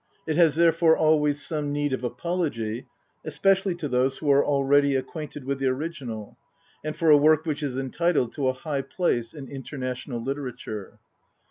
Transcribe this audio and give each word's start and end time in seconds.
It 0.25 0.35
has 0.35 0.55
therefore 0.55 0.97
always 0.97 1.39
some 1.45 1.71
need 1.71 1.93
of 1.93 2.03
apology, 2.03 2.87
especially 3.23 3.75
to 3.75 3.87
those 3.87 4.17
who 4.17 4.31
are 4.31 4.43
already 4.43 4.95
acquainted 4.95 5.45
with 5.45 5.59
the 5.59 5.67
original, 5.67 6.39
and 6.83 6.95
for 6.95 7.11
a 7.11 7.17
work 7.17 7.45
which 7.45 7.61
is 7.61 7.77
entitled 7.77 8.33
to 8.33 8.47
a 8.47 8.53
high 8.53 8.81
place 8.81 9.35
in 9.35 9.47
inter 9.47 9.77
national 9.77 10.19
literature. 10.23 10.97